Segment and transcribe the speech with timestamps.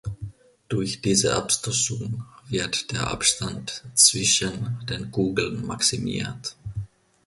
[0.67, 6.55] Durch diese Abstoßung wird der Abstand zwischen den Kugeln maximiert.